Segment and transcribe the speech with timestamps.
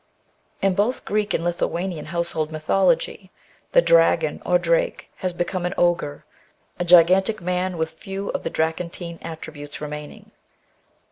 [0.63, 3.29] In both modem Greek and Lithuanian household mythology
[3.71, 6.25] th^ dragon or drake has become an ogre,
[6.79, 10.31] a gigantic man with few of the dracontine attributes remaining.